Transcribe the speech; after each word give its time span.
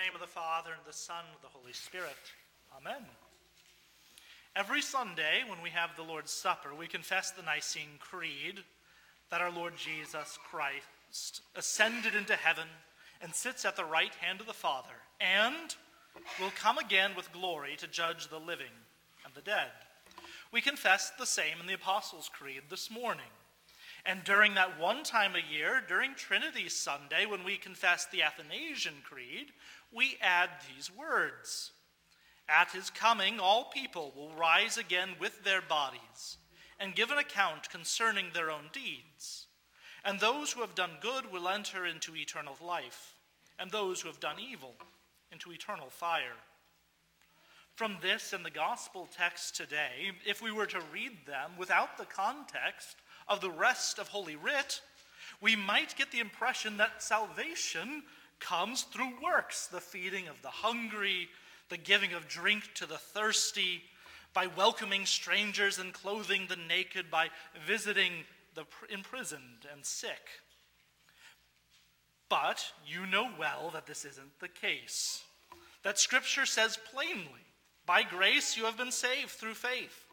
name 0.00 0.14
of 0.14 0.20
the 0.20 0.26
Father, 0.26 0.70
and 0.72 0.80
the 0.86 0.96
Son, 0.96 1.24
and 1.30 1.42
the 1.42 1.58
Holy 1.58 1.74
Spirit. 1.74 2.16
Amen. 2.74 3.04
Every 4.56 4.80
Sunday, 4.80 5.42
when 5.46 5.60
we 5.62 5.68
have 5.70 5.90
the 5.94 6.02
Lord's 6.02 6.30
Supper, 6.30 6.70
we 6.74 6.86
confess 6.86 7.32
the 7.32 7.42
Nicene 7.42 7.98
Creed 7.98 8.60
that 9.30 9.42
our 9.42 9.50
Lord 9.50 9.74
Jesus 9.76 10.38
Christ 10.50 11.42
ascended 11.54 12.14
into 12.14 12.34
heaven 12.34 12.66
and 13.20 13.34
sits 13.34 13.66
at 13.66 13.76
the 13.76 13.84
right 13.84 14.14
hand 14.14 14.40
of 14.40 14.46
the 14.46 14.54
Father, 14.54 15.04
and 15.20 15.74
will 16.40 16.52
come 16.56 16.78
again 16.78 17.10
with 17.14 17.32
glory 17.32 17.74
to 17.76 17.86
judge 17.86 18.28
the 18.28 18.38
living 18.38 18.72
and 19.26 19.34
the 19.34 19.42
dead. 19.42 19.68
We 20.50 20.62
confess 20.62 21.12
the 21.18 21.26
same 21.26 21.60
in 21.60 21.66
the 21.66 21.74
Apostles' 21.74 22.30
Creed 22.32 22.62
this 22.70 22.90
morning. 22.90 23.28
And 24.06 24.24
during 24.24 24.54
that 24.54 24.80
one 24.80 25.02
time 25.02 25.32
a 25.34 25.52
year, 25.52 25.82
during 25.86 26.14
Trinity 26.14 26.70
Sunday, 26.70 27.26
when 27.26 27.44
we 27.44 27.58
confess 27.58 28.06
the 28.06 28.22
Athanasian 28.22 28.94
Creed, 29.04 29.52
we 29.92 30.16
add 30.20 30.50
these 30.74 30.90
words 30.90 31.72
At 32.48 32.72
his 32.72 32.90
coming, 32.90 33.38
all 33.38 33.70
people 33.72 34.12
will 34.16 34.32
rise 34.34 34.76
again 34.76 35.10
with 35.20 35.44
their 35.44 35.62
bodies 35.62 36.38
and 36.80 36.94
give 36.94 37.10
an 37.10 37.18
account 37.18 37.70
concerning 37.70 38.26
their 38.32 38.50
own 38.50 38.70
deeds. 38.72 39.46
And 40.04 40.18
those 40.18 40.52
who 40.52 40.62
have 40.62 40.74
done 40.74 40.92
good 41.00 41.30
will 41.30 41.48
enter 41.48 41.84
into 41.84 42.16
eternal 42.16 42.56
life, 42.64 43.14
and 43.58 43.70
those 43.70 44.00
who 44.00 44.08
have 44.08 44.18
done 44.18 44.36
evil 44.40 44.74
into 45.30 45.52
eternal 45.52 45.90
fire. 45.90 46.38
From 47.74 47.98
this 48.02 48.32
and 48.32 48.44
the 48.44 48.50
gospel 48.50 49.08
text 49.16 49.56
today, 49.56 50.12
if 50.26 50.42
we 50.42 50.50
were 50.50 50.66
to 50.66 50.82
read 50.92 51.12
them 51.26 51.52
without 51.58 51.98
the 51.98 52.06
context 52.06 52.96
of 53.28 53.40
the 53.40 53.50
rest 53.50 53.98
of 53.98 54.08
Holy 54.08 54.36
Writ, 54.36 54.80
we 55.40 55.56
might 55.56 55.96
get 55.96 56.10
the 56.10 56.20
impression 56.20 56.78
that 56.78 57.02
salvation 57.02 58.02
comes 58.40 58.82
through 58.82 59.12
works 59.22 59.66
the 59.66 59.80
feeding 59.80 60.28
of 60.28 60.40
the 60.42 60.48
hungry, 60.48 61.28
the 61.68 61.76
giving 61.76 62.12
of 62.12 62.28
drink 62.28 62.64
to 62.74 62.86
the 62.86 62.98
thirsty, 62.98 63.82
by 64.32 64.46
welcoming 64.46 65.06
strangers 65.06 65.78
and 65.78 65.92
clothing 65.92 66.46
the 66.48 66.56
naked, 66.56 67.10
by 67.10 67.28
visiting 67.66 68.12
the 68.54 68.64
imprisoned 68.88 69.66
and 69.72 69.84
sick. 69.84 70.28
But 72.28 72.64
you 72.86 73.06
know 73.06 73.28
well 73.38 73.70
that 73.72 73.86
this 73.86 74.04
isn't 74.04 74.38
the 74.40 74.48
case. 74.48 75.22
That 75.82 75.98
Scripture 75.98 76.46
says 76.46 76.78
plainly, 76.92 77.44
by 77.86 78.02
grace 78.02 78.56
you 78.56 78.64
have 78.64 78.76
been 78.76 78.92
saved 78.92 79.30
through 79.30 79.54
faith. 79.54 80.06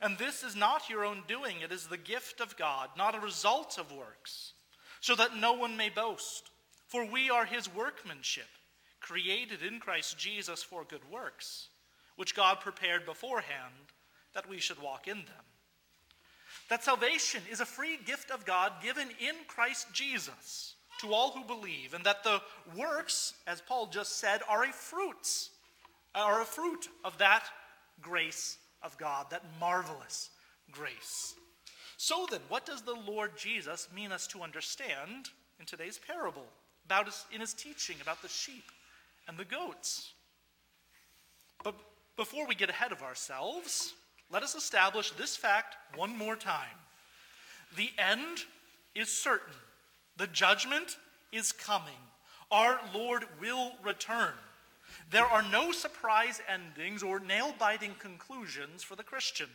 And 0.00 0.18
this 0.18 0.42
is 0.42 0.56
not 0.56 0.90
your 0.90 1.04
own 1.04 1.22
doing, 1.28 1.60
it 1.62 1.72
is 1.72 1.86
the 1.86 1.96
gift 1.96 2.40
of 2.40 2.56
God, 2.56 2.90
not 2.96 3.14
a 3.14 3.20
result 3.20 3.78
of 3.78 3.92
works, 3.92 4.52
so 5.00 5.14
that 5.14 5.36
no 5.36 5.52
one 5.52 5.76
may 5.76 5.88
boast. 5.88 6.50
For 6.92 7.06
we 7.06 7.30
are 7.30 7.46
his 7.46 7.74
workmanship, 7.74 8.50
created 9.00 9.62
in 9.62 9.80
Christ 9.80 10.18
Jesus 10.18 10.62
for 10.62 10.84
good 10.84 11.10
works, 11.10 11.68
which 12.16 12.36
God 12.36 12.60
prepared 12.60 13.06
beforehand 13.06 13.72
that 14.34 14.46
we 14.46 14.58
should 14.58 14.78
walk 14.78 15.08
in 15.08 15.16
them. 15.16 15.46
That 16.68 16.84
salvation 16.84 17.40
is 17.50 17.60
a 17.60 17.64
free 17.64 17.98
gift 18.04 18.30
of 18.30 18.44
God 18.44 18.72
given 18.82 19.08
in 19.08 19.36
Christ 19.48 19.86
Jesus 19.94 20.74
to 21.00 21.14
all 21.14 21.30
who 21.30 21.44
believe, 21.44 21.94
and 21.94 22.04
that 22.04 22.24
the 22.24 22.42
works, 22.76 23.32
as 23.46 23.62
Paul 23.62 23.86
just 23.86 24.18
said, 24.18 24.42
are 24.46 24.64
a 24.64 24.70
fruits, 24.70 25.48
are 26.14 26.42
a 26.42 26.44
fruit 26.44 26.90
of 27.06 27.16
that 27.16 27.44
grace 28.02 28.58
of 28.82 28.98
God, 28.98 29.30
that 29.30 29.46
marvelous 29.58 30.28
grace. 30.70 31.36
So 31.96 32.26
then, 32.30 32.40
what 32.50 32.66
does 32.66 32.82
the 32.82 33.00
Lord 33.06 33.30
Jesus 33.38 33.88
mean 33.96 34.12
us 34.12 34.26
to 34.26 34.42
understand 34.42 35.30
in 35.58 35.64
today's 35.64 35.98
parable 35.98 36.44
about 36.92 37.06
his, 37.06 37.24
in 37.32 37.40
his 37.40 37.54
teaching 37.54 37.96
about 38.02 38.20
the 38.20 38.28
sheep 38.28 38.70
and 39.26 39.38
the 39.38 39.46
goats? 39.46 40.12
But 41.64 41.74
before 42.16 42.46
we 42.46 42.54
get 42.54 42.68
ahead 42.68 42.92
of 42.92 43.02
ourselves, 43.02 43.94
let 44.30 44.42
us 44.42 44.54
establish 44.54 45.10
this 45.12 45.34
fact 45.34 45.76
one 45.96 46.16
more 46.16 46.36
time. 46.36 46.76
The 47.76 47.90
end 47.96 48.44
is 48.94 49.08
certain. 49.08 49.54
The 50.18 50.26
judgment 50.26 50.98
is 51.32 51.50
coming. 51.50 51.94
Our 52.50 52.78
Lord 52.94 53.24
will 53.40 53.72
return. 53.82 54.34
There 55.10 55.24
are 55.24 55.42
no 55.50 55.72
surprise 55.72 56.42
endings 56.46 57.02
or 57.02 57.18
nail 57.20 57.54
biting 57.58 57.94
conclusions 57.98 58.82
for 58.82 58.96
the 58.96 59.02
Christian. 59.02 59.48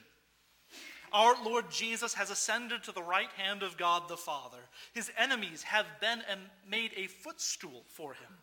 Our 1.13 1.35
Lord 1.44 1.72
Jesus 1.72 2.13
has 2.16 2.29
ascended 2.29 2.84
to 2.84 2.91
the 2.91 3.03
right 3.03 3.29
hand 3.38 3.63
of 3.63 3.78
God 3.78 4.03
the 4.07 4.18
Father. 4.18 4.57
His 4.94 5.12
enemies 5.18 5.63
have 5.63 5.85
been 6.01 6.22
and 6.29 6.41
made 6.69 6.91
a 6.95 7.07
footstool 7.07 7.84
for 7.88 8.13
him. 8.13 8.34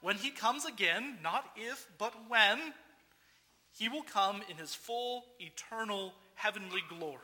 When 0.00 0.16
he 0.16 0.30
comes 0.30 0.64
again, 0.64 1.18
not 1.22 1.44
if, 1.56 1.86
but 1.98 2.12
when, 2.28 2.58
he 3.78 3.88
will 3.88 4.02
come 4.02 4.42
in 4.50 4.56
his 4.56 4.74
full, 4.74 5.24
eternal, 5.38 6.12
heavenly 6.34 6.82
glory. 6.88 7.18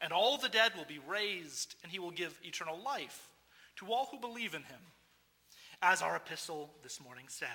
And 0.00 0.12
all 0.12 0.38
the 0.38 0.48
dead 0.48 0.72
will 0.76 0.86
be 0.86 0.98
raised, 1.06 1.76
and 1.82 1.92
he 1.92 1.98
will 1.98 2.10
give 2.10 2.38
eternal 2.42 2.78
life 2.82 3.28
to 3.76 3.92
all 3.92 4.08
who 4.10 4.18
believe 4.18 4.54
in 4.54 4.62
him, 4.62 4.80
as 5.82 6.00
our 6.00 6.16
epistle 6.16 6.70
this 6.82 7.00
morning 7.02 7.26
said. 7.28 7.48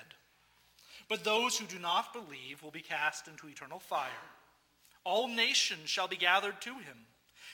But 1.09 1.23
those 1.23 1.57
who 1.57 1.65
do 1.65 1.79
not 1.79 2.13
believe 2.13 2.61
will 2.61 2.71
be 2.71 2.81
cast 2.81 3.27
into 3.27 3.47
eternal 3.47 3.79
fire. 3.79 4.09
All 5.05 5.27
nations 5.27 5.89
shall 5.89 6.07
be 6.07 6.17
gathered 6.17 6.59
to 6.61 6.73
him, 6.73 7.05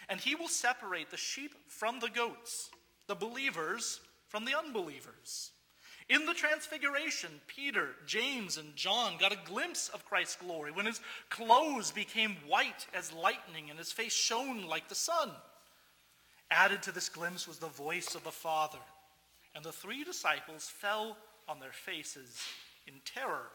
and 0.09 0.19
he 0.19 0.35
will 0.35 0.47
separate 0.47 1.11
the 1.11 1.17
sheep 1.17 1.53
from 1.67 1.99
the 1.99 2.09
goats, 2.09 2.71
the 3.07 3.15
believers 3.15 3.99
from 4.29 4.45
the 4.45 4.57
unbelievers. 4.57 5.51
In 6.09 6.25
the 6.25 6.33
transfiguration, 6.33 7.29
Peter, 7.47 7.89
James, 8.05 8.57
and 8.57 8.75
John 8.75 9.17
got 9.17 9.31
a 9.31 9.37
glimpse 9.45 9.89
of 9.89 10.05
Christ's 10.05 10.37
glory 10.37 10.71
when 10.71 10.85
his 10.85 10.99
clothes 11.29 11.91
became 11.91 12.35
white 12.47 12.87
as 12.93 13.13
lightning 13.13 13.69
and 13.69 13.77
his 13.77 13.91
face 13.91 14.13
shone 14.13 14.67
like 14.67 14.87
the 14.87 14.95
sun. 14.95 15.31
Added 16.49 16.81
to 16.83 16.91
this 16.91 17.07
glimpse 17.07 17.47
was 17.47 17.59
the 17.59 17.67
voice 17.67 18.15
of 18.15 18.23
the 18.23 18.31
Father, 18.31 18.79
and 19.55 19.63
the 19.63 19.71
three 19.71 20.03
disciples 20.03 20.67
fell 20.67 21.17
on 21.47 21.59
their 21.59 21.71
faces 21.71 22.41
in 22.87 22.95
terror. 23.05 23.47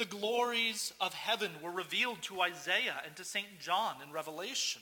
The 0.00 0.06
glories 0.06 0.94
of 0.98 1.12
heaven 1.12 1.50
were 1.62 1.70
revealed 1.70 2.22
to 2.22 2.40
Isaiah 2.40 3.02
and 3.04 3.14
to 3.16 3.22
St. 3.22 3.60
John 3.60 3.96
in 4.02 4.10
Revelation, 4.10 4.80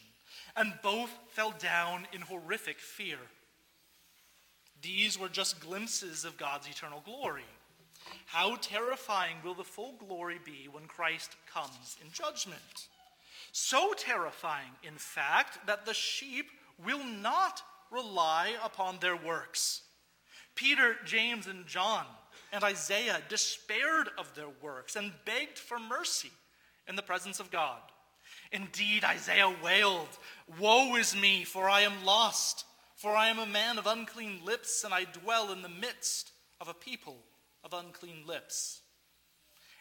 and 0.57 0.79
both 0.81 1.11
fell 1.31 1.53
down 1.59 2.07
in 2.13 2.21
horrific 2.21 2.79
fear. 2.79 3.19
These 4.81 5.19
were 5.19 5.29
just 5.29 5.59
glimpses 5.59 6.25
of 6.25 6.39
God's 6.39 6.69
eternal 6.69 7.03
glory. 7.05 7.43
How 8.27 8.55
terrifying 8.61 9.39
will 9.43 9.55
the 9.55 9.65
full 9.65 9.95
glory 9.99 10.39
be 10.45 10.69
when 10.71 10.85
Christ 10.85 11.35
comes 11.53 11.97
in 12.01 12.13
judgment? 12.13 12.87
So 13.51 13.95
terrifying, 13.95 14.71
in 14.85 14.99
fact, 14.99 15.67
that 15.67 15.85
the 15.85 15.95
sheep 15.95 16.47
will 16.87 17.03
not 17.03 17.61
rely 17.91 18.53
upon 18.63 19.01
their 19.01 19.17
works. 19.17 19.83
Peter, 20.55 20.95
James, 21.05 21.49
and 21.49 21.67
John 21.67 22.07
and 22.53 22.65
Isaiah 22.65 23.21
despaired 23.29 24.09
of 24.19 24.35
their 24.35 24.49
works 24.63 24.97
and 24.97 25.13
begged 25.25 25.59
for 25.59 25.79
mercy 25.79 26.31
in 26.89 26.97
the 26.97 27.03
presence 27.03 27.41
of 27.41 27.51
God. 27.51 27.81
Indeed, 28.53 29.05
Isaiah 29.05 29.55
wailed, 29.63 30.09
Woe 30.59 30.97
is 30.97 31.15
me, 31.15 31.45
for 31.45 31.69
I 31.69 31.83
am 31.83 32.05
lost, 32.05 32.65
for 32.97 33.15
I 33.15 33.29
am 33.29 33.39
a 33.39 33.47
man 33.47 33.79
of 33.79 33.87
unclean 33.87 34.41
lips, 34.45 34.85
and 34.85 34.95
I 34.95 35.05
dwell 35.05 35.53
in 35.53 35.63
the 35.63 35.69
midst 35.69 36.33
of 36.61 36.69
a 36.69 36.75
people 36.75 37.17
of 37.65 37.73
unclean 37.75 38.25
lips. 38.27 38.81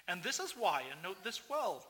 And 0.07 0.21
this 0.21 0.39
is 0.39 0.51
why, 0.51 0.83
and 0.91 1.01
note 1.01 1.24
this 1.24 1.41
well, 1.50 1.86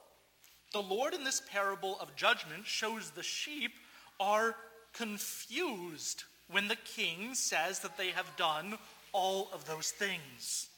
the 0.74 0.82
Lord 0.82 1.14
in 1.14 1.24
this 1.24 1.42
parable 1.52 1.98
of 2.00 2.16
judgment 2.16 2.66
shows 2.66 3.12
the 3.12 3.24
sheep 3.24 3.72
are 4.20 4.56
confused 4.94 6.24
when 6.50 6.68
the 6.68 6.76
king 6.76 7.34
says 7.34 7.80
that 7.80 7.98
they 7.98 8.10
have 8.10 8.36
done 8.36 8.78
all 9.12 9.50
of 9.54 9.66
those 9.66 9.92
things. 9.92 10.70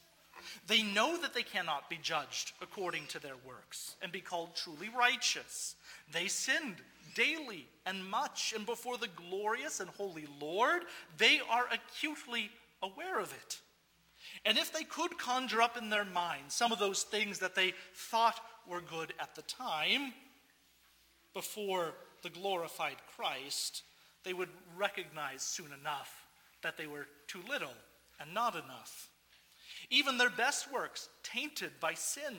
They 0.68 0.83
know 0.83 1.18
that 1.21 1.33
they 1.33 1.44
cannot 1.44 1.89
be 1.89 1.97
judged 2.01 2.53
according 2.62 3.07
to 3.07 3.19
their 3.19 3.36
works 3.45 3.95
and 4.01 4.12
be 4.12 4.21
called 4.21 4.56
truly 4.56 4.89
righteous. 4.89 5.75
They 6.12 6.27
sinned 6.27 6.75
daily 7.15 7.68
and 7.86 8.06
much, 8.09 8.53
and 8.56 8.65
before 8.65 8.97
the 8.97 9.07
glorious 9.30 9.80
and 9.80 9.89
holy 9.89 10.27
Lord, 10.39 10.83
they 11.18 11.39
are 11.50 11.68
acutely 11.71 12.50
aware 12.81 13.19
of 13.19 13.33
it. 13.33 13.59
And 14.45 14.57
if 14.57 14.71
they 14.71 14.83
could 14.83 15.18
conjure 15.18 15.62
up 15.62 15.77
in 15.77 15.89
their 15.89 16.06
minds 16.06 16.53
some 16.53 16.71
of 16.71 16.80
those 16.80 17.03
things 17.03 17.39
that 17.39 17.56
they 17.56 17.74
thought 17.94 18.39
were 18.68 18.81
good 18.81 19.13
at 19.19 19.35
the 19.35 19.42
time, 19.44 20.13
before 21.33 21.94
the 22.21 22.30
glorified 22.30 22.97
Christ, 23.15 23.83
they 24.24 24.33
would 24.33 24.50
recognize 24.77 25.42
soon 25.42 25.71
enough 25.80 26.25
that 26.62 26.77
they 26.77 26.88
were 26.88 27.07
too 27.27 27.42
little 27.50 27.74
and 28.19 28.33
not 28.33 28.56
enough. 28.56 29.09
Even 29.89 30.18
their 30.18 30.30
best 30.30 30.71
works 30.71 31.09
tainted 31.24 31.71
by 31.80 31.94
sin. 31.94 32.36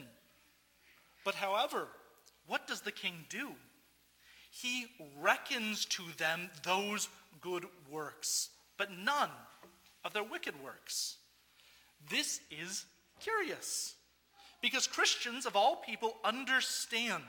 But 1.25 1.35
however, 1.35 1.89
what 2.47 2.67
does 2.67 2.81
the 2.81 2.93
king 2.93 3.25
do? 3.29 3.51
He 4.51 4.87
reckons 5.21 5.85
to 5.87 6.03
them 6.17 6.51
those 6.65 7.09
good 7.41 7.65
works, 7.91 8.51
but 8.77 8.91
none 8.91 9.31
of 10.05 10.13
their 10.13 10.25
wicked 10.25 10.55
works. 10.63 11.17
This 12.09 12.41
is 12.51 12.87
Curious. 13.21 13.95
Because 14.63 14.87
Christians 14.87 15.47
of 15.47 15.57
all 15.57 15.77
people 15.77 16.17
understand 16.25 17.23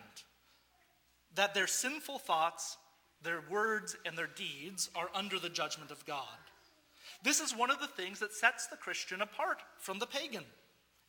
that 1.35 1.53
their 1.53 1.67
sinful 1.67 2.19
thoughts, 2.19 2.77
their 3.21 3.43
words, 3.49 3.95
and 4.05 4.17
their 4.17 4.27
deeds 4.27 4.89
are 4.95 5.09
under 5.13 5.39
the 5.39 5.49
judgment 5.49 5.91
of 5.91 6.05
God. 6.05 6.25
This 7.23 7.39
is 7.39 7.55
one 7.55 7.69
of 7.69 7.79
the 7.79 7.87
things 7.87 8.19
that 8.19 8.33
sets 8.33 8.67
the 8.67 8.77
Christian 8.77 9.21
apart 9.21 9.61
from 9.77 9.99
the 9.99 10.07
pagan. 10.07 10.45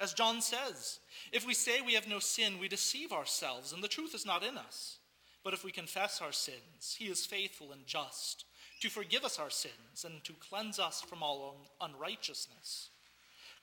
As 0.00 0.12
John 0.12 0.41
says, 0.41 0.99
if 1.32 1.47
we 1.47 1.55
say 1.55 1.81
we 1.81 1.94
have 1.94 2.09
no 2.09 2.19
sin, 2.19 2.59
we 2.59 2.69
deceive 2.69 3.12
ourselves, 3.12 3.73
and 3.73 3.82
the 3.82 3.88
truth 3.88 4.14
is 4.14 4.26
not 4.26 4.43
in 4.43 4.59
us. 4.59 4.99
But 5.44 5.55
if 5.55 5.64
we 5.64 5.73
confess 5.73 6.20
our 6.20 6.32
sins, 6.32 6.97
he 6.99 7.06
is 7.06 7.26
faithful 7.26 7.73
and 7.73 7.87
just 7.87 8.44
to 8.81 8.91
forgive 8.91 9.25
us 9.25 9.38
our 9.38 9.50
sins 9.50 10.05
and 10.05 10.23
to 10.25 10.32
cleanse 10.35 10.79
us 10.79 11.00
from 11.00 11.23
all 11.23 11.69
unrighteousness. 11.81 12.91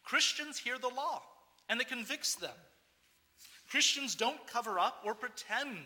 Christians 0.03 0.57
hear 0.57 0.77
the 0.77 0.87
law, 0.87 1.21
and 1.67 1.81
it 1.81 1.89
convicts 1.89 2.35
them. 2.35 2.55
Christians 3.69 4.15
don't 4.15 4.47
cover 4.47 4.79
up 4.79 5.01
or 5.05 5.13
pretend 5.13 5.85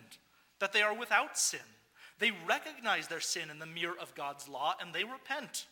that 0.59 0.71
they 0.71 0.81
are 0.81 0.95
without 0.95 1.37
sin. 1.37 1.59
They 2.19 2.31
recognize 2.47 3.07
their 3.07 3.19
sin 3.19 3.49
in 3.49 3.59
the 3.59 3.65
mirror 3.65 3.95
of 3.99 4.15
God's 4.15 4.47
law 4.47 4.75
and 4.79 4.93
they 4.93 5.03
repent. 5.03 5.65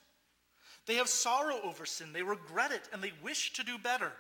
They 0.88 0.96
have 0.96 1.10
sorrow 1.10 1.60
over 1.64 1.86
sin, 1.86 2.14
they 2.14 2.24
regret 2.24 2.72
it, 2.72 2.90
and 2.92 3.04
they 3.04 3.14
wish 3.24 3.54
to 3.54 3.64
do 3.64 3.78
better. 3.78 4.12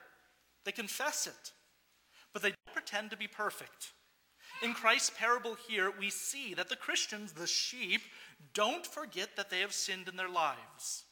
They 0.63 0.71
confess 0.71 1.27
it, 1.27 1.51
but 2.33 2.41
they 2.41 2.49
don't 2.49 2.73
pretend 2.73 3.09
to 3.11 3.17
be 3.17 3.27
perfect. 3.27 3.93
In 4.61 4.73
Christ's 4.73 5.11
parable 5.17 5.55
here, 5.67 5.91
we 5.97 6.11
see 6.11 6.53
that 6.53 6.69
the 6.69 6.75
Christians, 6.75 7.31
the 7.31 7.47
sheep, 7.47 8.01
don't 8.53 8.85
forget 8.85 9.35
that 9.35 9.49
they 9.49 9.61
have 9.61 9.73
sinned 9.73 10.07
in 10.07 10.17
their 10.17 10.29
lives. 10.29 11.05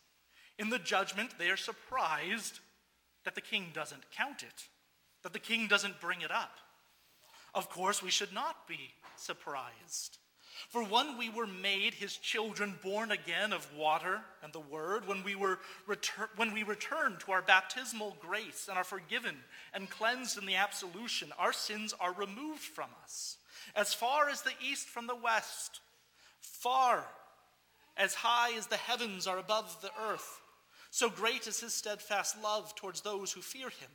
In 0.60 0.69
the 0.69 0.78
judgment, 0.78 1.31
they 1.40 1.50
are 1.50 1.57
surprised 1.57 2.60
that 3.25 3.34
the 3.34 3.42
king 3.42 3.72
doesn't 3.74 4.12
count 4.12 4.44
it, 4.44 4.68
that 5.24 5.34
the 5.34 5.40
king 5.40 5.68
doesn't 5.68 6.02
bring 6.02 6.22
it 6.22 6.31
up. 6.31 6.57
Of 7.56 7.69
course, 7.69 8.04
we 8.04 8.12
should 8.12 8.34
not 8.34 8.68
be 8.68 8.94
surprised. 9.16 10.19
For 10.68 10.84
when 10.84 11.18
we 11.18 11.30
were 11.30 11.48
made 11.48 11.94
his 11.94 12.18
children, 12.18 12.78
born 12.84 13.12
again 13.12 13.54
of 13.54 13.74
water 13.74 14.22
and 14.44 14.52
the 14.52 14.60
word, 14.60 15.08
when 15.08 15.24
we, 15.24 15.36
were 15.36 15.60
retur- 15.88 16.30
when 16.36 16.54
we 16.54 16.64
return 16.64 17.18
to 17.20 17.32
our 17.32 17.42
baptismal 17.42 18.18
grace 18.20 18.68
and 18.68 18.78
are 18.78 18.84
forgiven 18.84 19.38
and 19.74 19.90
cleansed 19.90 20.38
in 20.38 20.46
the 20.46 20.56
absolution, 20.56 21.32
our 21.40 21.54
sins 21.54 21.94
are 22.00 22.14
removed 22.14 22.62
from 22.62 22.90
us. 23.04 23.38
As 23.76 23.94
far 23.94 24.30
as 24.30 24.42
the 24.42 24.54
east 24.62 24.88
from 24.88 25.08
the 25.08 25.16
west, 25.16 25.80
far 26.42 27.06
as 27.96 28.14
high 28.14 28.54
as 28.58 28.68
the 28.68 28.78
heavens 28.78 29.28
are 29.28 29.38
above 29.38 29.82
the 29.82 29.92
earth, 30.12 30.42
so 30.92 31.10
great 31.10 31.48
is 31.48 31.60
his 31.60 31.74
steadfast 31.74 32.42
love 32.42 32.76
towards 32.76 33.02
those 33.02 33.32
who 33.32 33.42
fear 33.42 33.70
him. 33.70 33.90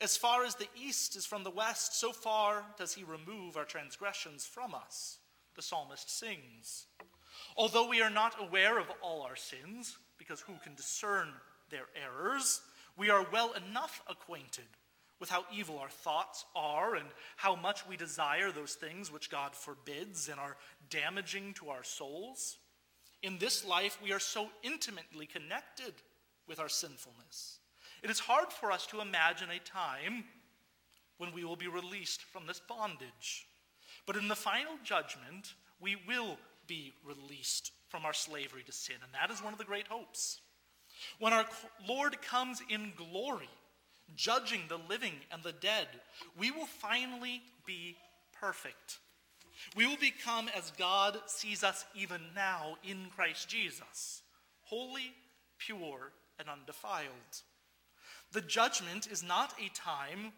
As 0.00 0.16
far 0.16 0.44
as 0.44 0.54
the 0.54 0.68
east 0.80 1.16
is 1.16 1.26
from 1.26 1.44
the 1.44 1.50
west, 1.50 1.98
so 1.98 2.12
far 2.12 2.64
does 2.78 2.94
he 2.94 3.04
remove 3.04 3.56
our 3.56 3.64
transgressions 3.64 4.44
from 4.44 4.74
us, 4.74 5.18
the 5.56 5.62
psalmist 5.62 6.10
sings. 6.10 6.86
Although 7.56 7.88
we 7.88 8.02
are 8.02 8.10
not 8.10 8.34
aware 8.40 8.78
of 8.78 8.86
all 9.02 9.22
our 9.22 9.36
sins, 9.36 9.96
because 10.18 10.40
who 10.40 10.54
can 10.62 10.74
discern 10.74 11.28
their 11.70 11.86
errors, 12.00 12.60
we 12.96 13.10
are 13.10 13.26
well 13.32 13.54
enough 13.68 14.02
acquainted 14.08 14.64
with 15.18 15.30
how 15.30 15.44
evil 15.52 15.78
our 15.78 15.88
thoughts 15.88 16.44
are 16.54 16.94
and 16.94 17.06
how 17.36 17.56
much 17.56 17.86
we 17.88 17.96
desire 17.96 18.52
those 18.52 18.74
things 18.74 19.10
which 19.10 19.30
God 19.30 19.54
forbids 19.54 20.28
and 20.28 20.38
are 20.38 20.56
damaging 20.90 21.54
to 21.54 21.70
our 21.70 21.82
souls. 21.84 22.58
In 23.22 23.38
this 23.38 23.64
life, 23.64 23.98
we 24.02 24.12
are 24.12 24.20
so 24.20 24.48
intimately 24.62 25.26
connected 25.26 25.94
with 26.46 26.60
our 26.60 26.68
sinfulness 26.68 27.58
it 28.02 28.10
is 28.10 28.20
hard 28.20 28.52
for 28.52 28.70
us 28.70 28.86
to 28.88 29.00
imagine 29.00 29.48
a 29.50 29.58
time 29.58 30.24
when 31.18 31.32
we 31.32 31.44
will 31.44 31.56
be 31.56 31.68
released 31.68 32.22
from 32.22 32.46
this 32.46 32.60
bondage. 32.60 33.48
But 34.06 34.16
in 34.16 34.28
the 34.28 34.36
final 34.36 34.72
judgment, 34.84 35.54
we 35.80 35.96
will 36.06 36.38
be 36.66 36.94
released 37.04 37.72
from 37.88 38.04
our 38.04 38.12
slavery 38.12 38.62
to 38.64 38.72
sin, 38.72 38.96
and 39.02 39.12
that 39.14 39.32
is 39.32 39.42
one 39.42 39.52
of 39.52 39.58
the 39.58 39.64
great 39.64 39.88
hopes. 39.88 40.40
When 41.18 41.32
our 41.32 41.46
Lord 41.86 42.20
comes 42.22 42.62
in 42.68 42.92
glory, 42.96 43.48
judging 44.14 44.62
the 44.68 44.78
living 44.88 45.14
and 45.30 45.42
the 45.42 45.52
dead, 45.52 45.88
we 46.38 46.50
will 46.50 46.66
finally 46.66 47.42
be 47.66 47.96
perfect. 48.40 48.98
We 49.76 49.86
will 49.86 49.96
become 49.96 50.48
as 50.56 50.70
God 50.72 51.18
sees 51.26 51.64
us 51.64 51.84
even 51.94 52.20
now 52.34 52.76
in 52.84 53.06
Christ 53.14 53.48
Jesus 53.48 54.22
holy, 54.64 55.12
pure, 55.58 56.10
and 56.40 56.48
undefiled. 56.48 57.42
The 58.32 58.40
judgment 58.40 59.06
is 59.06 59.22
not 59.22 59.54
a 59.64 59.68
time 59.74 60.32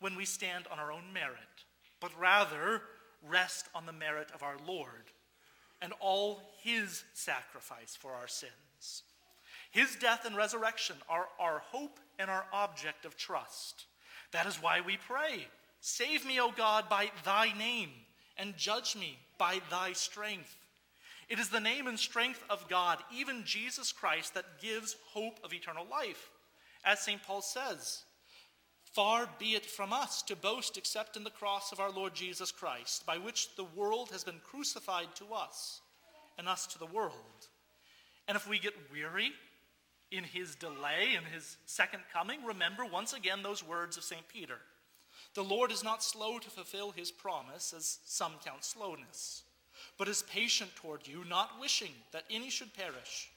when 0.00 0.16
we 0.16 0.24
stand 0.24 0.64
on 0.72 0.78
our 0.78 0.90
own 0.90 1.12
merit, 1.12 1.36
but 2.00 2.18
rather 2.18 2.80
rest 3.28 3.68
on 3.74 3.86
the 3.86 3.92
merit 3.92 4.28
of 4.34 4.42
our 4.42 4.56
Lord 4.66 5.12
and 5.80 5.92
all 6.00 6.42
his 6.62 7.04
sacrifice 7.14 7.96
for 7.98 8.12
our 8.12 8.28
sins. 8.28 9.02
His 9.70 9.96
death 9.96 10.24
and 10.24 10.36
resurrection 10.36 10.96
are 11.08 11.26
our 11.38 11.58
hope 11.58 11.98
and 12.18 12.30
our 12.30 12.46
object 12.52 13.04
of 13.04 13.16
trust. 13.16 13.86
That 14.32 14.46
is 14.46 14.62
why 14.62 14.80
we 14.80 14.96
pray 14.96 15.46
Save 15.86 16.24
me, 16.24 16.40
O 16.40 16.50
God, 16.50 16.88
by 16.88 17.10
thy 17.26 17.52
name, 17.58 17.90
and 18.38 18.56
judge 18.56 18.96
me 18.96 19.18
by 19.36 19.60
thy 19.70 19.92
strength. 19.92 20.56
It 21.28 21.38
is 21.38 21.50
the 21.50 21.60
name 21.60 21.86
and 21.86 21.98
strength 21.98 22.42
of 22.48 22.66
God, 22.70 22.98
even 23.14 23.44
Jesus 23.44 23.92
Christ, 23.92 24.32
that 24.32 24.62
gives 24.62 24.96
hope 25.12 25.40
of 25.44 25.52
eternal 25.52 25.86
life. 25.90 26.30
As 26.86 27.00
St. 27.00 27.22
Paul 27.22 27.42
says, 27.42 28.04
Far 28.94 29.28
be 29.40 29.56
it 29.56 29.66
from 29.66 29.92
us 29.92 30.22
to 30.22 30.36
boast 30.36 30.76
except 30.76 31.16
in 31.16 31.24
the 31.24 31.30
cross 31.30 31.72
of 31.72 31.80
our 31.80 31.90
Lord 31.90 32.14
Jesus 32.14 32.52
Christ, 32.52 33.04
by 33.04 33.18
which 33.18 33.56
the 33.56 33.64
world 33.64 34.10
has 34.12 34.22
been 34.22 34.40
crucified 34.48 35.08
to 35.16 35.34
us, 35.34 35.80
and 36.38 36.48
us 36.48 36.64
to 36.68 36.78
the 36.78 36.86
world. 36.86 37.48
And 38.28 38.36
if 38.36 38.48
we 38.48 38.60
get 38.60 38.92
weary 38.92 39.32
in 40.12 40.22
his 40.22 40.54
delay, 40.54 41.16
in 41.16 41.24
his 41.24 41.56
second 41.66 42.04
coming, 42.12 42.44
remember 42.44 42.84
once 42.84 43.12
again 43.12 43.42
those 43.42 43.66
words 43.66 43.96
of 43.96 44.04
St. 44.04 44.28
Peter 44.28 44.58
The 45.34 45.42
Lord 45.42 45.72
is 45.72 45.82
not 45.82 46.04
slow 46.04 46.38
to 46.38 46.48
fulfill 46.48 46.92
his 46.92 47.10
promise, 47.10 47.74
as 47.76 47.98
some 48.04 48.34
count 48.44 48.62
slowness, 48.62 49.42
but 49.98 50.06
is 50.06 50.22
patient 50.22 50.70
toward 50.76 51.08
you, 51.08 51.24
not 51.28 51.60
wishing 51.60 51.92
that 52.12 52.24
any 52.30 52.48
should 52.48 52.72
perish, 52.72 53.28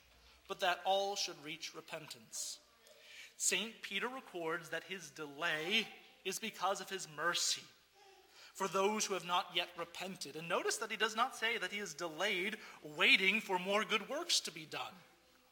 but 0.46 0.60
that 0.60 0.82
all 0.84 1.16
should 1.16 1.44
reach 1.44 1.74
repentance. 1.74 2.58
St. 3.38 3.80
Peter 3.82 4.08
records 4.08 4.68
that 4.68 4.82
his 4.84 5.10
delay 5.10 5.86
is 6.24 6.38
because 6.38 6.80
of 6.80 6.90
his 6.90 7.06
mercy 7.16 7.62
for 8.52 8.66
those 8.66 9.06
who 9.06 9.14
have 9.14 9.26
not 9.26 9.46
yet 9.54 9.68
repented. 9.78 10.34
And 10.34 10.48
notice 10.48 10.76
that 10.78 10.90
he 10.90 10.96
does 10.96 11.14
not 11.14 11.36
say 11.36 11.56
that 11.58 11.70
he 11.70 11.78
is 11.78 11.94
delayed 11.94 12.56
waiting 12.96 13.40
for 13.40 13.56
more 13.60 13.84
good 13.84 14.08
works 14.08 14.40
to 14.40 14.50
be 14.50 14.66
done 14.68 14.92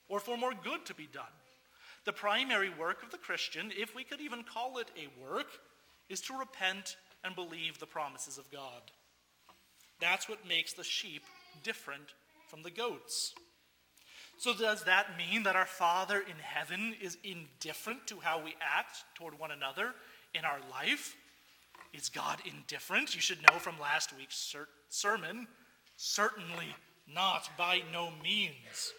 or 0.09 0.19
for 0.19 0.37
more 0.37 0.53
good 0.65 0.85
to 0.87 0.95
be 0.95 1.09
done. 1.13 1.25
The 2.05 2.13
primary 2.13 2.71
work 2.71 3.05
of 3.05 3.13
the 3.13 3.19
Christian, 3.19 3.73
if 3.77 3.95
we 3.95 4.03
could 4.03 4.21
even 4.21 4.43
call 4.43 4.79
it 4.79 4.91
a 4.97 5.23
work, 5.25 5.47
is 6.09 6.21
to 6.23 6.37
repent 6.37 6.97
and 7.23 7.37
believe 7.37 7.79
the 7.79 7.87
promises 7.87 8.37
of 8.37 8.51
God. 8.51 8.83
That's 10.01 10.29
what 10.29 10.47
makes 10.47 10.73
the 10.73 10.85
sheep 10.85 11.23
different 11.63 12.15
from 12.49 12.65
the 12.65 12.71
goats. 12.71 13.33
So, 14.39 14.53
does 14.55 14.85
that 14.85 15.17
mean 15.17 15.45
that 15.45 15.57
our 15.57 15.67
Father 15.67 16.19
in 16.19 16.37
heaven 16.41 16.95
is 17.01 17.17
indifferent 17.25 18.07
to 18.09 18.21
how 18.21 18.43
we 18.43 18.55
act 18.61 18.99
toward 19.15 19.39
one 19.39 19.51
another 19.51 19.95
in 20.35 20.45
our 20.45 20.59
life? 20.71 21.17
Is 21.95 22.11
God 22.11 22.39
indifferent? 22.45 23.15
You 23.15 23.21
should 23.21 23.43
know 23.43 23.59
from 23.59 23.81
last 23.81 24.15
week's 24.17 24.37
ser- 24.37 24.69
sermon. 24.91 25.49
Certainly 25.97 26.75
not, 27.13 27.49
by 27.57 27.81
no 27.93 28.11
means. 28.23 28.93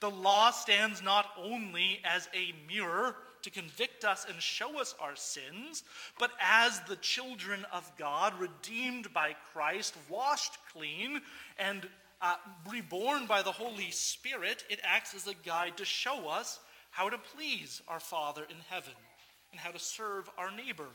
The 0.00 0.10
law 0.10 0.50
stands 0.50 1.02
not 1.02 1.26
only 1.36 2.00
as 2.04 2.28
a 2.32 2.54
mirror 2.66 3.16
to 3.42 3.50
convict 3.50 4.04
us 4.04 4.26
and 4.28 4.40
show 4.40 4.80
us 4.80 4.94
our 5.00 5.16
sins, 5.16 5.84
but 6.18 6.30
as 6.40 6.80
the 6.80 6.96
children 6.96 7.66
of 7.72 7.90
God, 7.98 8.32
redeemed 8.38 9.12
by 9.12 9.34
Christ, 9.52 9.94
washed 10.08 10.58
clean, 10.72 11.20
and 11.58 11.86
uh, 12.20 12.34
reborn 12.70 13.26
by 13.26 13.42
the 13.42 13.52
Holy 13.52 13.90
Spirit, 13.90 14.64
it 14.68 14.80
acts 14.82 15.14
as 15.14 15.26
a 15.26 15.34
guide 15.46 15.76
to 15.76 15.84
show 15.84 16.28
us 16.28 16.58
how 16.90 17.08
to 17.08 17.18
please 17.18 17.80
our 17.88 18.00
Father 18.00 18.42
in 18.48 18.56
heaven 18.68 18.94
and 19.52 19.60
how 19.60 19.70
to 19.70 19.78
serve 19.78 20.28
our 20.36 20.50
neighbor, 20.50 20.88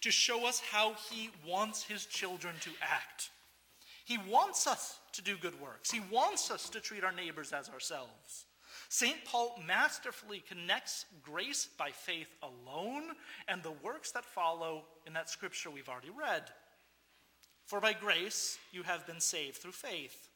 to 0.00 0.10
show 0.10 0.46
us 0.46 0.60
how 0.60 0.94
He 1.10 1.30
wants 1.46 1.82
His 1.82 2.06
children 2.06 2.54
to 2.60 2.70
act. 2.80 3.30
He 4.04 4.18
wants 4.28 4.66
us 4.66 4.98
to 5.12 5.22
do 5.22 5.36
good 5.36 5.60
works, 5.60 5.90
He 5.90 6.00
wants 6.10 6.50
us 6.50 6.68
to 6.70 6.80
treat 6.80 7.04
our 7.04 7.12
neighbors 7.12 7.52
as 7.52 7.68
ourselves. 7.68 8.46
St. 8.88 9.24
Paul 9.24 9.56
masterfully 9.66 10.42
connects 10.48 11.04
grace 11.22 11.68
by 11.78 11.90
faith 11.90 12.26
alone 12.42 13.12
and 13.46 13.62
the 13.62 13.74
works 13.84 14.10
that 14.12 14.24
follow 14.24 14.84
in 15.06 15.12
that 15.12 15.30
scripture 15.30 15.70
we've 15.70 15.88
already 15.88 16.10
read. 16.10 16.42
For 17.66 17.80
by 17.80 17.92
grace 17.92 18.58
you 18.72 18.82
have 18.82 19.06
been 19.06 19.20
saved 19.20 19.58
through 19.58 19.72
faith. 19.72 20.29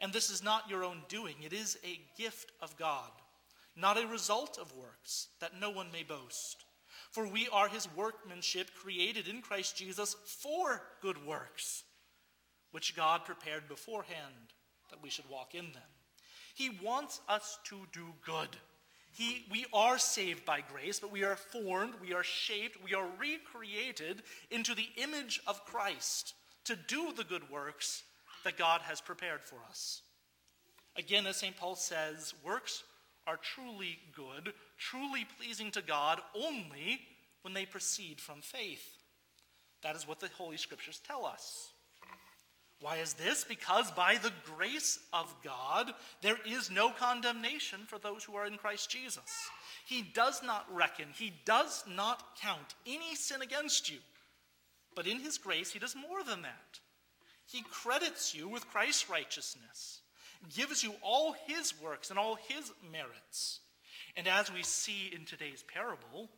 And 0.00 0.12
this 0.12 0.30
is 0.30 0.42
not 0.42 0.68
your 0.68 0.84
own 0.84 1.02
doing, 1.08 1.36
it 1.42 1.52
is 1.52 1.78
a 1.84 2.00
gift 2.16 2.52
of 2.60 2.76
God, 2.76 3.10
not 3.76 4.02
a 4.02 4.06
result 4.06 4.58
of 4.58 4.74
works, 4.76 5.28
that 5.40 5.60
no 5.60 5.70
one 5.70 5.92
may 5.92 6.02
boast. 6.02 6.64
For 7.10 7.26
we 7.26 7.48
are 7.52 7.68
his 7.68 7.88
workmanship 7.96 8.70
created 8.74 9.26
in 9.26 9.42
Christ 9.42 9.76
Jesus 9.76 10.16
for 10.24 10.82
good 11.02 11.26
works, 11.26 11.82
which 12.70 12.96
God 12.96 13.24
prepared 13.24 13.68
beforehand 13.68 14.54
that 14.90 15.02
we 15.02 15.10
should 15.10 15.28
walk 15.28 15.54
in 15.54 15.72
them. 15.72 15.82
He 16.54 16.70
wants 16.82 17.20
us 17.28 17.58
to 17.64 17.76
do 17.92 18.06
good. 18.24 18.48
He, 19.12 19.44
we 19.50 19.66
are 19.72 19.98
saved 19.98 20.44
by 20.44 20.60
grace, 20.60 21.00
but 21.00 21.10
we 21.10 21.24
are 21.24 21.36
formed, 21.36 21.94
we 22.00 22.14
are 22.14 22.22
shaped, 22.22 22.82
we 22.84 22.94
are 22.94 23.08
recreated 23.18 24.22
into 24.50 24.74
the 24.74 24.88
image 24.96 25.40
of 25.46 25.64
Christ 25.64 26.34
to 26.64 26.76
do 26.76 27.12
the 27.12 27.24
good 27.24 27.50
works 27.50 28.04
that 28.44 28.58
God 28.58 28.80
has 28.82 29.00
prepared 29.00 29.42
for 29.42 29.56
us. 29.68 30.02
Again, 30.96 31.26
as 31.26 31.36
St. 31.36 31.56
Paul 31.56 31.76
says, 31.76 32.34
works 32.44 32.82
are 33.26 33.38
truly 33.38 33.98
good, 34.14 34.52
truly 34.78 35.26
pleasing 35.38 35.70
to 35.72 35.82
God 35.82 36.20
only 36.34 37.00
when 37.42 37.54
they 37.54 37.64
proceed 37.64 38.20
from 38.20 38.40
faith. 38.40 38.96
That 39.82 39.96
is 39.96 40.06
what 40.06 40.20
the 40.20 40.28
Holy 40.36 40.56
Scriptures 40.56 41.00
tell 41.06 41.24
us. 41.24 41.72
Why 42.80 42.96
is 42.96 43.12
this? 43.12 43.44
Because 43.44 43.90
by 43.90 44.16
the 44.16 44.32
grace 44.56 44.98
of 45.12 45.34
God, 45.44 45.92
there 46.22 46.38
is 46.46 46.70
no 46.70 46.90
condemnation 46.90 47.80
for 47.86 47.98
those 47.98 48.24
who 48.24 48.34
are 48.36 48.46
in 48.46 48.56
Christ 48.56 48.90
Jesus. 48.90 49.30
He 49.86 50.02
does 50.02 50.42
not 50.42 50.66
reckon, 50.74 51.08
He 51.14 51.32
does 51.44 51.84
not 51.86 52.36
count 52.40 52.74
any 52.86 53.14
sin 53.14 53.42
against 53.42 53.90
you. 53.90 53.98
But 54.96 55.06
in 55.06 55.20
His 55.20 55.36
grace, 55.36 55.72
He 55.72 55.78
does 55.78 55.94
more 55.94 56.24
than 56.24 56.42
that. 56.42 56.80
He 57.50 57.62
credits 57.62 58.34
you 58.34 58.48
with 58.48 58.68
Christ's 58.68 59.10
righteousness, 59.10 60.02
gives 60.54 60.84
you 60.84 60.94
all 61.02 61.34
His 61.46 61.74
works 61.82 62.10
and 62.10 62.18
all 62.18 62.36
His 62.48 62.70
merits. 62.92 63.60
And 64.16 64.28
as 64.28 64.52
we 64.52 64.62
see 64.62 65.10
in 65.14 65.24
today's 65.24 65.64
parable, 65.64 66.28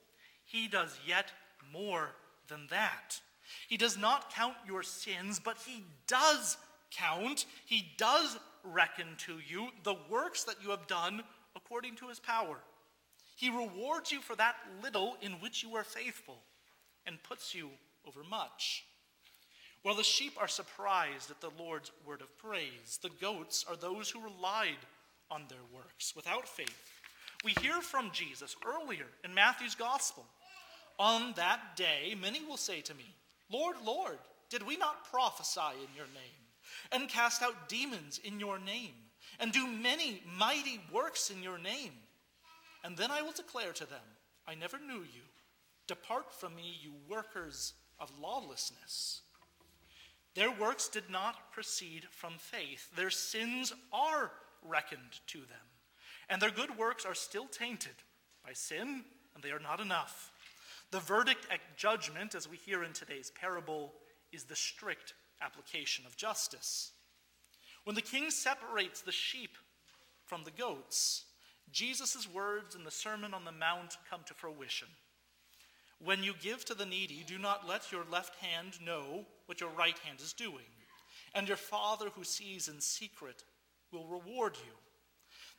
He 0.45 0.69
does 0.69 0.99
yet 1.07 1.31
more 1.73 2.11
than 2.49 2.67
that. 2.71 3.21
He 3.69 3.77
does 3.77 3.99
not 3.99 4.33
count 4.33 4.55
your 4.67 4.83
sins, 4.83 5.39
but 5.39 5.59
He 5.67 5.85
does 6.07 6.57
count, 6.91 7.45
He 7.67 7.93
does 7.99 8.39
reckon 8.65 9.07
to 9.27 9.39
you 9.47 9.69
the 9.83 9.97
works 10.09 10.45
that 10.45 10.63
you 10.63 10.71
have 10.71 10.87
done 10.87 11.23
according 11.55 11.97
to 11.97 12.09
His 12.09 12.21
power. 12.21 12.59
He 13.37 13.51
rewards 13.51 14.13
you 14.13 14.21
for 14.21 14.37
that 14.37 14.57
little 14.83 15.17
in 15.21 15.33
which 15.33 15.63
you 15.63 15.75
are 15.77 15.85
faithful 15.85 16.39
and 17.07 17.23
puts 17.23 17.55
you 17.55 17.71
over 18.07 18.23
much. 18.25 18.85
Well, 19.85 19.95
the 19.97 20.05
sheep 20.05 20.35
are 20.41 20.49
surprised 20.49 21.31
at 21.31 21.41
the 21.41 21.51
Lord's 21.59 21.91
word 22.07 22.21
of 22.21 22.39
praise. 22.39 23.01
The 23.03 23.11
goats 23.21 23.65
are 23.69 23.75
those 23.75 24.09
who 24.09 24.23
relied 24.23 24.79
on 25.31 25.43
their 25.49 25.59
works 25.75 26.15
without 26.15 26.47
faith. 26.47 26.91
We 27.45 27.53
hear 27.61 27.81
from 27.81 28.13
Jesus 28.13 28.55
earlier 28.65 29.07
in 29.25 29.35
Matthew's 29.35 29.75
gospel. 29.75 30.25
On 31.01 31.33
that 31.35 31.77
day, 31.77 32.15
many 32.21 32.45
will 32.45 32.57
say 32.57 32.81
to 32.83 32.95
me, 32.95 33.13
Lord, 33.51 33.77
Lord, 33.85 34.19
did 34.51 34.65
we 34.65 34.77
not 34.77 35.11
prophesy 35.11 35.75
in 35.75 35.97
your 35.97 36.07
name, 36.07 36.93
and 36.93 37.09
cast 37.09 37.43
out 37.43 37.69
demons 37.69 38.21
in 38.23 38.39
your 38.39 38.61
name, 38.61 38.93
and 39.41 39.51
do 39.51 39.67
many 39.67 40.23
mighty 40.39 40.81
works 40.93 41.31
in 41.31 41.43
your 41.43 41.59
name? 41.59 41.93
And 42.85 42.97
then 42.97 43.11
I 43.11 43.23
will 43.23 43.33
declare 43.33 43.73
to 43.73 43.87
them, 43.87 44.01
I 44.47 44.55
never 44.55 44.79
knew 44.79 45.01
you. 45.01 45.23
Depart 45.89 46.33
from 46.33 46.55
me, 46.55 46.77
you 46.81 46.93
workers 47.09 47.75
of 47.99 48.13
lawlessness. 48.21 49.23
Their 50.35 50.51
works 50.51 50.89
did 50.89 51.11
not 51.11 51.53
proceed 51.53 52.07
from 52.11 52.35
faith. 52.39 52.91
Their 52.97 53.11
sins 53.11 53.73
are 53.93 54.33
reckoned 54.63 55.21
to 55.29 55.39
them. 55.39 55.69
And 56.29 56.41
their 56.41 56.51
good 56.51 56.79
works 56.79 57.05
are 57.05 57.15
still 57.15 57.47
tainted 57.47 57.95
by 58.45 58.53
sin, 58.55 59.05
and 59.35 59.43
they 59.43 59.51
are 59.51 59.59
not 59.59 59.81
enough. 59.81 60.31
The 60.91 61.01
verdict 61.01 61.47
at 61.51 61.77
judgment, 61.77 62.35
as 62.35 62.49
we 62.49 62.57
hear 62.57 62.83
in 62.83 62.93
today's 62.93 63.31
parable, 63.31 63.93
is 64.33 64.45
the 64.45 64.57
strict 64.57 65.15
application 65.41 66.07
of 66.07 66.17
justice. 66.17 66.93
When 67.85 67.97
the 67.97 68.03
king 68.03 68.31
separates 68.31 69.01
the 69.01 69.13
sheep 69.13 69.57
from 70.25 70.45
the 70.45 70.51
goats, 70.51 71.25
Jesus' 71.71 72.29
words 72.33 72.75
in 72.75 72.85
the 72.85 72.91
Sermon 72.91 73.35
on 73.35 73.45
the 73.45 73.53
Mount 73.53 73.97
come 74.09 74.21
to 74.27 74.35
fruition. 74.35 74.89
When 76.05 76.23
you 76.23 76.35
give 76.41 76.65
to 76.67 76.75
the 76.75 76.87
needy, 76.87 77.25
do 77.27 77.39
not 77.39 77.69
let 77.69 77.93
your 77.93 78.05
left 78.11 78.35
hand 78.37 78.79
know 78.85 79.25
what 79.47 79.61
your 79.61 79.71
right 79.71 79.99
hand 79.99 80.21
is 80.21 80.33
doing, 80.33 80.65
and 81.35 81.47
your 81.47 81.57
Father 81.57 82.07
who 82.15 82.25
sees 82.25 82.69
in 82.69 82.81
secret 82.81 83.45
will 83.93 84.07
reward 84.07 84.57
you. 84.57 84.73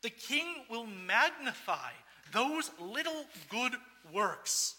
The 0.02 0.10
king 0.10 0.48
will 0.70 0.86
magnify 0.86 1.92
those 2.34 2.72
little 2.80 3.26
good 3.50 3.74
works 4.12 4.76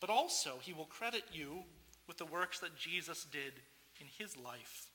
but 0.00 0.10
also 0.10 0.54
he 0.62 0.72
will 0.72 0.86
credit 0.86 1.24
you 1.32 1.62
with 2.08 2.16
the 2.16 2.24
works 2.24 2.58
that 2.60 2.76
Jesus 2.76 3.26
did 3.30 3.52
in 4.00 4.06
his 4.18 4.36
life. 4.36 4.90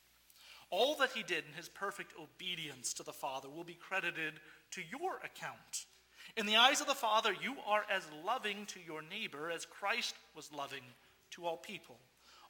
All 0.71 0.95
that 0.95 1.11
he 1.11 1.21
did 1.21 1.45
in 1.47 1.53
his 1.53 1.69
perfect 1.69 2.13
obedience 2.19 2.91
to 2.95 3.03
the 3.03 3.13
Father 3.13 3.47
will 3.47 3.63
be 3.63 3.75
credited 3.75 4.33
to 4.71 4.81
your 4.81 5.17
account. 5.17 5.85
In 6.37 6.45
the 6.45 6.57
eyes 6.57 6.81
of 6.81 6.87
the 6.87 6.93
Father, 6.93 7.33
you 7.41 7.55
are 7.65 7.85
as 7.89 8.03
loving 8.25 8.65
to 8.67 8.79
your 8.85 9.01
neighbor 9.01 9.49
as 9.49 9.65
Christ 9.65 10.15
was 10.35 10.51
loving 10.51 10.83
to 11.31 11.45
all 11.45 11.57
people. 11.57 11.95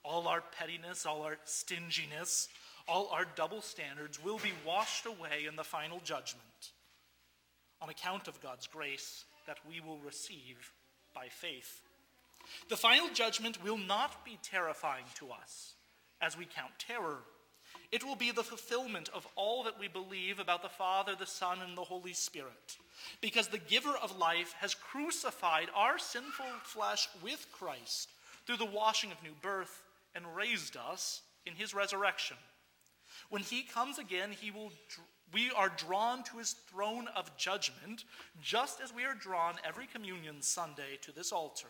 All 0.03 0.27
our 0.27 0.41
pettiness, 0.41 1.05
all 1.05 1.21
our 1.21 1.37
stinginess, 1.45 2.47
all 2.87 3.09
our 3.11 3.25
double 3.35 3.61
standards 3.61 4.23
will 4.23 4.39
be 4.39 4.53
washed 4.65 5.05
away 5.05 5.45
in 5.47 5.55
the 5.55 5.63
final 5.63 5.99
judgment 6.03 6.71
on 7.81 7.89
account 7.89 8.27
of 8.27 8.41
God's 8.41 8.67
grace 8.67 9.25
that 9.45 9.57
we 9.69 9.79
will 9.79 9.99
receive 9.99 10.71
by 11.13 11.27
faith. 11.29 11.81
The 12.69 12.77
final 12.77 13.09
judgment 13.13 13.63
will 13.63 13.77
not 13.77 14.25
be 14.25 14.39
terrifying 14.41 15.05
to 15.15 15.29
us 15.29 15.73
as 16.21 16.37
we 16.37 16.45
count 16.45 16.71
terror. 16.79 17.19
It 17.95 18.03
will 18.03 18.17
be 18.17 18.31
the 18.31 18.43
fulfillment 18.43 19.09
of 19.13 19.25
all 19.37 19.63
that 19.63 19.79
we 19.79 19.87
believe 19.87 20.39
about 20.39 20.61
the 20.61 20.67
Father, 20.67 21.15
the 21.17 21.25
Son, 21.25 21.59
and 21.65 21.77
the 21.77 21.81
Holy 21.85 22.11
Spirit. 22.11 22.75
Because 23.21 23.47
the 23.47 23.57
giver 23.57 23.95
of 24.03 24.17
life 24.17 24.53
has 24.59 24.75
crucified 24.75 25.69
our 25.73 25.97
sinful 25.97 26.45
flesh 26.63 27.07
with 27.23 27.47
Christ 27.53 28.09
through 28.45 28.57
the 28.57 28.65
washing 28.65 29.13
of 29.13 29.23
new 29.23 29.31
birth 29.41 29.81
and 30.13 30.35
raised 30.35 30.75
us 30.75 31.21
in 31.45 31.53
his 31.53 31.73
resurrection. 31.73 32.35
When 33.29 33.41
he 33.41 33.63
comes 33.63 33.97
again, 33.97 34.31
he 34.33 34.51
will 34.51 34.73
we 35.31 35.51
are 35.51 35.71
drawn 35.77 36.21
to 36.23 36.37
his 36.37 36.51
throne 36.69 37.07
of 37.15 37.37
judgment, 37.37 38.03
just 38.41 38.81
as 38.81 38.93
we 38.93 39.05
are 39.05 39.15
drawn 39.15 39.55
every 39.65 39.87
communion 39.87 40.41
Sunday 40.41 40.99
to 41.03 41.13
this 41.13 41.31
altar. 41.31 41.69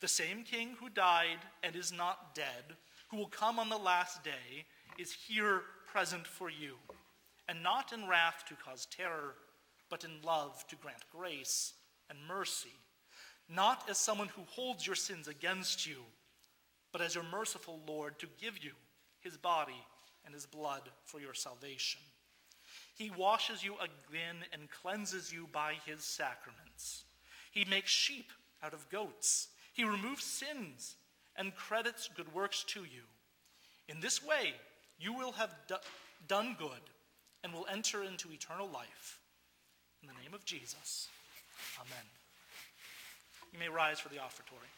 The 0.00 0.08
same 0.08 0.42
king 0.42 0.76
who 0.80 0.88
died 0.88 1.40
and 1.62 1.76
is 1.76 1.92
not 1.92 2.34
dead, 2.34 2.76
who 3.10 3.18
will 3.18 3.26
come 3.26 3.58
on 3.58 3.68
the 3.68 3.76
last 3.76 4.24
day, 4.24 4.64
is 4.98 5.12
here 5.12 5.62
present 5.86 6.26
for 6.26 6.50
you, 6.50 6.74
and 7.48 7.62
not 7.62 7.92
in 7.92 8.08
wrath 8.08 8.44
to 8.48 8.54
cause 8.54 8.86
terror, 8.86 9.34
but 9.90 10.04
in 10.04 10.10
love 10.24 10.66
to 10.68 10.76
grant 10.76 11.02
grace 11.12 11.74
and 12.10 12.18
mercy, 12.26 12.72
not 13.48 13.84
as 13.88 13.98
someone 13.98 14.28
who 14.28 14.42
holds 14.48 14.86
your 14.86 14.96
sins 14.96 15.28
against 15.28 15.86
you, 15.86 15.98
but 16.92 17.00
as 17.00 17.14
your 17.14 17.24
merciful 17.24 17.80
Lord 17.86 18.18
to 18.18 18.26
give 18.40 18.62
you 18.62 18.72
his 19.20 19.36
body 19.36 19.84
and 20.24 20.34
his 20.34 20.46
blood 20.46 20.82
for 21.04 21.20
your 21.20 21.34
salvation. 21.34 22.00
He 22.96 23.10
washes 23.10 23.64
you 23.64 23.74
again 23.74 24.36
and 24.52 24.70
cleanses 24.70 25.32
you 25.32 25.48
by 25.52 25.74
his 25.84 26.04
sacraments. 26.04 27.04
He 27.50 27.64
makes 27.64 27.90
sheep 27.90 28.30
out 28.62 28.72
of 28.72 28.88
goats 28.88 29.48
he 29.74 29.82
removes 29.82 30.24
sins 30.24 30.94
and 31.36 31.54
credits 31.54 32.08
good 32.16 32.32
works 32.32 32.62
to 32.68 32.84
you. 32.84 33.02
In 33.88 34.00
this 34.00 34.24
way, 34.24 34.54
you 34.98 35.12
will 35.12 35.32
have 35.32 35.54
do- 35.68 35.76
done 36.28 36.56
good 36.58 36.90
and 37.42 37.52
will 37.52 37.66
enter 37.70 38.02
into 38.02 38.32
eternal 38.32 38.68
life. 38.68 39.20
In 40.02 40.08
the 40.08 40.14
name 40.22 40.34
of 40.34 40.44
Jesus, 40.44 41.08
amen. 41.78 42.04
You 43.52 43.58
may 43.58 43.68
rise 43.68 44.00
for 44.00 44.08
the 44.08 44.18
offertory. 44.18 44.68